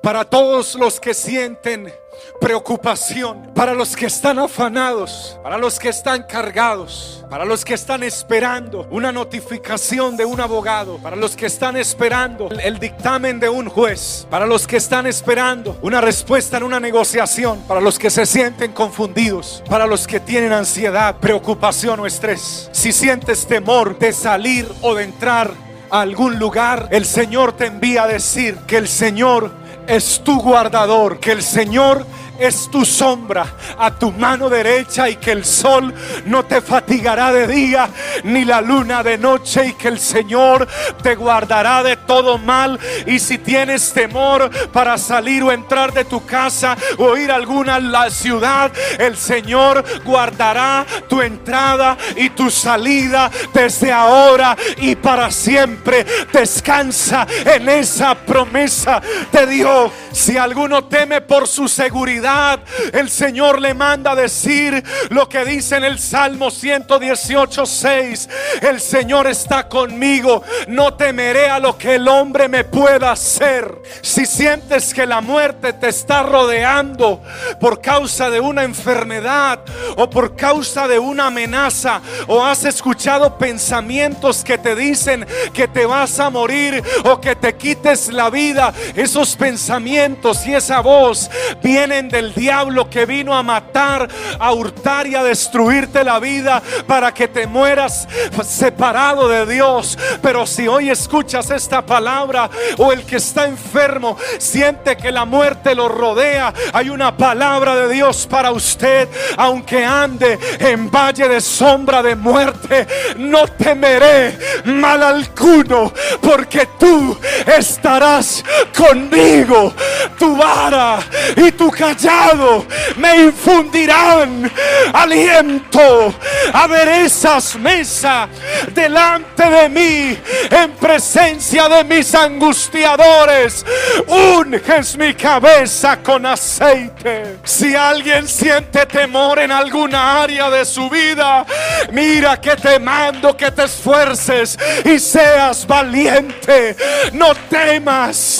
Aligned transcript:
Para 0.00 0.24
todos 0.24 0.74
los 0.74 1.00
que 1.00 1.14
sienten 1.14 1.92
preocupación, 2.40 3.52
para 3.54 3.72
los 3.72 3.94
que 3.94 4.06
están 4.06 4.38
afanados, 4.38 5.38
para 5.42 5.56
los 5.56 5.78
que 5.78 5.88
están 5.88 6.24
cargados, 6.24 7.24
para 7.30 7.44
los 7.44 7.64
que 7.64 7.74
están 7.74 8.02
esperando 8.02 8.86
una 8.90 9.12
notificación 9.12 10.16
de 10.16 10.24
un 10.24 10.40
abogado, 10.40 10.98
para 10.98 11.16
los 11.16 11.36
que 11.36 11.46
están 11.46 11.76
esperando 11.76 12.48
el, 12.50 12.78
dictamen 12.78 13.38
de 13.38 13.48
un 13.48 13.68
juez, 13.68 14.26
para 14.28 14.44
los 14.44 14.66
que 14.66 14.76
están 14.76 15.06
esperando 15.06 15.78
una 15.82 16.00
respuesta 16.00 16.56
en 16.56 16.64
una 16.64 16.80
negociación, 16.80 17.60
para 17.68 17.80
los 17.80 17.98
que 17.98 18.10
se 18.10 18.26
sienten 18.26 18.72
confundidos, 18.72 19.62
para 19.68 19.86
los 19.86 20.06
que 20.06 20.20
tienen 20.20 20.52
ansiedad, 20.52 21.16
preocupación 21.20 22.00
o 22.00 22.06
estrés. 22.06 22.68
Si 22.72 22.92
sientes 22.92 23.46
temor 23.46 23.98
de 23.98 24.12
salir 24.12 24.68
o 24.82 24.94
de 24.94 25.04
entrar 25.04 25.52
a 25.90 26.00
algún 26.00 26.38
lugar, 26.38 26.88
el 26.90 27.04
Señor 27.04 27.52
te 27.52 27.66
envía 27.66 28.04
a 28.04 28.08
decir 28.08 28.56
que 28.66 28.78
el 28.78 28.88
Señor 28.88 29.61
es 29.86 30.20
tu 30.24 30.40
guardador, 30.40 31.18
que 31.18 31.32
el 31.32 31.42
Señor 31.42 32.06
es 32.38 32.70
tu 32.70 32.84
sombra 32.84 33.46
a 33.78 33.90
tu 33.90 34.12
mano 34.12 34.48
derecha 34.48 35.08
y 35.08 35.16
que 35.16 35.32
el 35.32 35.44
sol 35.44 35.92
no 36.26 36.44
te 36.44 36.60
fatigará 36.60 37.32
de 37.32 37.46
día 37.46 37.88
ni 38.24 38.44
la 38.44 38.60
luna 38.60 39.02
de 39.02 39.18
noche 39.18 39.66
y 39.68 39.72
que 39.74 39.88
el 39.88 39.98
Señor 39.98 40.66
te 41.02 41.14
guardará 41.14 41.82
de 41.82 41.96
todo 41.96 42.38
mal. 42.38 42.78
Y 43.06 43.18
si 43.18 43.38
tienes 43.38 43.92
temor 43.92 44.50
para 44.72 44.98
salir 44.98 45.42
o 45.42 45.52
entrar 45.52 45.92
de 45.92 46.04
tu 46.04 46.24
casa 46.24 46.76
o 46.98 47.16
ir 47.16 47.30
a 47.30 47.36
alguna 47.36 47.78
la 47.78 48.10
ciudad 48.10 48.72
el 48.98 49.16
Señor 49.16 49.84
guardará 50.04 50.86
tu 51.08 51.20
entrada 51.20 51.96
y 52.16 52.30
tu 52.30 52.50
salida 52.50 53.30
desde 53.52 53.92
ahora 53.92 54.56
y 54.78 54.96
para 54.96 55.30
siempre. 55.30 56.06
Descansa 56.32 57.26
en 57.44 57.68
esa 57.68 58.14
promesa 58.14 59.00
de 59.32 59.46
Dios 59.46 59.92
si 60.12 60.36
alguno 60.36 60.84
teme 60.84 61.20
por 61.20 61.48
su 61.48 61.68
seguridad 61.68 62.60
el 62.92 63.08
Señor 63.08 63.60
le 63.60 63.74
manda 63.74 64.14
decir 64.14 64.82
lo 65.10 65.28
que 65.28 65.44
dice 65.44 65.76
en 65.76 65.84
el 65.84 65.98
Salmo 65.98 66.50
118, 66.50 67.66
6. 67.66 68.28
El 68.62 68.80
Señor 68.80 69.26
está 69.26 69.68
conmigo, 69.68 70.42
no 70.68 70.94
temeré 70.94 71.48
a 71.48 71.58
lo 71.58 71.76
que 71.76 71.96
el 71.96 72.08
hombre 72.08 72.48
me 72.48 72.64
pueda 72.64 73.12
hacer. 73.12 73.80
Si 74.02 74.26
sientes 74.26 74.92
que 74.92 75.06
la 75.06 75.20
muerte 75.20 75.72
te 75.72 75.88
está 75.88 76.22
rodeando 76.22 77.22
por 77.60 77.80
causa 77.80 78.30
de 78.30 78.40
una 78.40 78.64
enfermedad 78.64 79.60
o 79.96 80.08
por 80.10 80.36
causa 80.36 80.88
de 80.88 80.98
una 80.98 81.26
amenaza 81.26 82.00
o 82.26 82.44
has 82.44 82.64
escuchado 82.64 83.38
pensamientos 83.38 84.44
que 84.44 84.58
te 84.58 84.74
dicen 84.74 85.26
que 85.54 85.68
te 85.68 85.86
vas 85.86 86.18
a 86.20 86.30
morir 86.30 86.82
o 87.04 87.20
que 87.20 87.36
te 87.36 87.54
quites 87.56 88.08
la 88.12 88.30
vida, 88.30 88.72
esos 88.94 89.36
pensamientos 89.36 90.01
y 90.02 90.54
esa 90.54 90.80
voz 90.80 91.30
vienen 91.62 92.08
de 92.08 92.18
el 92.18 92.34
diablo 92.34 92.90
que 92.90 93.06
vino 93.06 93.36
a 93.36 93.44
matar, 93.44 94.08
a 94.40 94.52
hurtar 94.52 95.06
y 95.06 95.14
a 95.14 95.22
destruirte 95.22 96.02
la 96.02 96.18
vida 96.18 96.60
para 96.88 97.14
que 97.14 97.28
te 97.28 97.46
mueras 97.46 98.08
separado 98.44 99.28
de 99.28 99.46
Dios. 99.46 99.96
Pero 100.20 100.44
si 100.44 100.66
hoy 100.66 100.90
escuchas 100.90 101.50
esta 101.50 101.86
palabra 101.86 102.50
o 102.78 102.90
el 102.92 103.04
que 103.04 103.16
está 103.16 103.46
enfermo 103.46 104.16
siente 104.38 104.96
que 104.96 105.12
la 105.12 105.24
muerte 105.24 105.72
lo 105.76 105.88
rodea, 105.88 106.52
hay 106.72 106.90
una 106.90 107.16
palabra 107.16 107.76
de 107.76 107.92
Dios 107.92 108.26
para 108.28 108.50
usted. 108.50 109.08
Aunque 109.36 109.84
ande 109.84 110.36
en 110.58 110.90
valle 110.90 111.28
de 111.28 111.40
sombra 111.40 112.02
de 112.02 112.16
muerte, 112.16 112.88
no 113.18 113.46
temeré 113.46 114.36
mal 114.64 115.00
alguno, 115.00 115.92
porque 116.20 116.66
tú 116.78 117.16
estarás 117.46 118.44
conmigo. 118.76 119.72
Tu 120.18 120.36
vara 120.36 120.98
y 121.36 121.52
tu 121.52 121.70
callado 121.70 122.66
me 122.96 123.24
infundirán 123.24 124.50
aliento. 124.92 126.14
A 126.52 126.66
ver 126.66 126.88
esas 126.88 127.56
mesas 127.56 128.28
delante 128.74 129.48
de 129.48 129.68
mí 129.68 130.18
en 130.50 130.72
presencia 130.72 131.68
de 131.68 131.84
mis 131.84 132.14
angustiadores. 132.14 133.64
Unges 134.06 134.96
mi 134.96 135.14
cabeza 135.14 135.98
con 136.02 136.26
aceite. 136.26 137.38
Si 137.44 137.74
alguien 137.74 138.28
siente 138.28 138.86
temor 138.86 139.38
en 139.38 139.50
alguna 139.52 140.22
área 140.22 140.50
de 140.50 140.64
su 140.64 140.88
vida, 140.88 141.44
mira 141.90 142.40
que 142.40 142.56
te 142.56 142.78
mando 142.78 143.36
que 143.36 143.50
te 143.50 143.64
esfuerces 143.64 144.58
y 144.84 144.98
seas 144.98 145.66
valiente. 145.66 146.76
No 147.12 147.34
temas, 147.48 148.31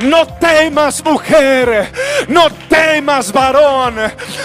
no 0.00 0.26
temas 0.26 1.04
mujer, 1.04 1.92
no 2.28 2.50
temas 2.76 3.32
varón. 3.32 3.96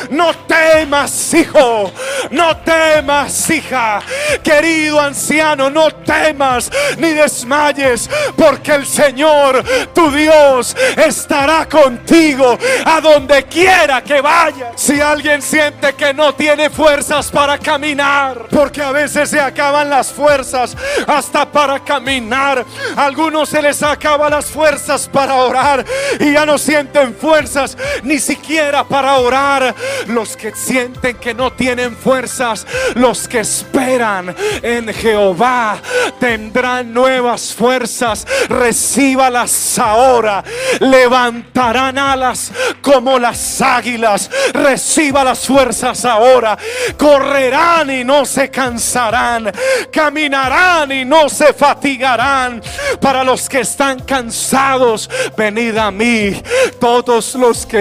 No 0.10 0.34
temas, 0.48 1.34
hijo. 1.34 1.92
No 2.32 2.58
temas, 2.58 3.50
hija. 3.50 4.02
Querido 4.44 5.00
anciano, 5.00 5.70
no 5.70 5.92
temas 5.92 6.72
ni 6.98 7.12
desmayes, 7.12 8.10
porque 8.36 8.74
el 8.74 8.86
Señor, 8.86 9.64
tu 9.94 10.10
Dios, 10.12 10.76
estará 10.98 11.68
contigo 11.68 12.58
a 12.86 13.02
donde 13.02 13.44
quiera 13.44 14.02
que 14.02 14.22
vaya. 14.22 14.72
Si 14.76 15.00
alguien 15.02 15.42
siente 15.42 15.94
que 15.94 16.14
no 16.14 16.34
tiene 16.34 16.70
fuerzas 16.70 17.30
para 17.32 17.58
caminar, 17.58 18.48
porque 18.50 18.82
a 18.82 18.92
veces 18.92 19.30
se 19.30 19.40
acaban 19.40 19.90
las 19.90 20.12
fuerzas 20.12 20.76
hasta 21.08 21.52
para 21.52 21.80
caminar. 21.80 22.66
A 22.96 23.06
algunos 23.06 23.50
se 23.50 23.62
les 23.62 23.82
acaban 23.84 24.32
las 24.32 24.46
fuerzas 24.46 25.08
para 25.08 25.36
orar 25.36 25.86
y 26.20 26.34
ya 26.34 26.46
no 26.46 26.58
sienten 26.58 27.16
fuerzas 27.16 27.78
ni 28.04 28.20
siquiera 28.22 28.88
para 28.88 29.18
orar, 29.18 29.76
los 30.08 30.38
que 30.38 30.54
sienten 30.56 31.18
que 31.18 31.34
no 31.34 31.52
tienen 31.52 31.96
fuerzas, 31.96 32.66
los 32.96 33.28
que 33.28 33.40
esperan 33.40 34.36
en 34.62 34.88
Jehová 34.94 35.80
tendrán 36.20 36.94
nuevas 36.94 37.54
fuerzas. 37.54 38.26
Recíbalas 38.48 39.78
ahora, 39.80 40.44
levantarán 40.80 41.98
alas 41.98 42.52
como 42.82 43.20
las 43.20 43.62
águilas. 43.62 44.30
Reciba 44.54 45.24
las 45.24 45.46
fuerzas 45.46 46.06
ahora, 46.06 46.58
correrán 46.98 47.90
y 47.90 48.04
no 48.04 48.26
se 48.26 48.50
cansarán, 48.50 49.52
caminarán 49.92 50.92
y 50.92 51.06
no 51.06 51.30
se 51.30 51.54
fatigarán. 51.54 52.62
Para 53.02 53.24
los 53.24 53.50
que 53.50 53.62
están 53.62 54.00
cansados, 54.02 55.10
venid 55.36 55.78
a 55.78 55.92
mí, 55.92 56.42
todos 56.80 57.36
los 57.36 57.66
que 57.66 57.80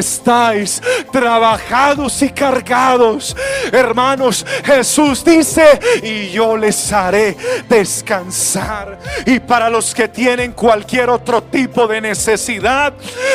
trabajados 1.12 2.22
y 2.22 2.30
cargados. 2.30 3.36
Hermanos, 3.72 4.46
Jesús 4.64 5.24
dice, 5.24 5.78
y 6.02 6.30
yo 6.30 6.56
les 6.56 6.92
haré 6.92 7.36
descansar. 7.68 8.98
Y 9.26 9.40
para 9.40 9.68
los 9.70 9.94
que 9.94 10.08
tienen 10.08 10.52
cualquier 10.52 11.10
otro 11.10 11.42
tipo 11.42 11.86
de 11.86 12.00
necesidad, 12.00 12.92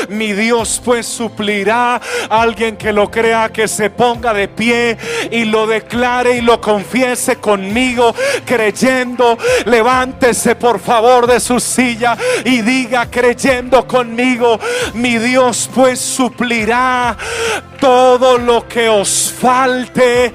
mi 0.10 0.34
Dios 0.34 0.82
pues 0.84 1.06
suplirá. 1.06 2.02
Alguien 2.30 2.78
que 2.78 2.94
lo 2.94 3.10
crea 3.10 3.50
que 3.50 3.68
se 3.68 3.90
ponga 3.90 4.34
de 4.34 4.48
pie 4.48 4.98
y 5.32 5.46
lo 5.46 5.68
declare 5.68 6.38
y 6.38 6.42
lo 6.42 6.62
confiese 6.62 7.38
conmigo, 7.38 8.14
creyendo. 8.46 9.38
Levántese 9.66 10.56
por 10.56 10.80
favor 10.80 11.28
de 11.28 11.40
su 11.40 11.60
silla 11.60 12.18
y 12.44 12.62
diga 12.62 13.10
creyendo 13.10 13.88
conmigo, 13.88 14.60
mi 14.94 15.18
Dios 15.18 15.70
pues 15.74 16.00
todo 17.80 18.38
lo 18.38 18.68
que 18.68 18.90
os 18.90 19.32
falte. 19.32 20.34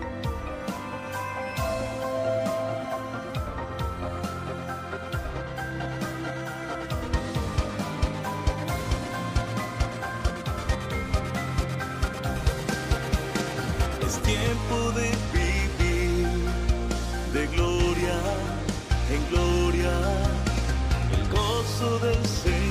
Es 14.07 14.15
tiempo 14.23 14.93
de 14.93 15.11
vivir 15.33 16.27
de 17.33 17.47
gloria 17.55 18.19
en 19.13 19.23
gloria, 19.31 19.91
el 21.13 21.29
gozo 21.29 21.99
del 21.99 22.25
Señor 22.27 22.70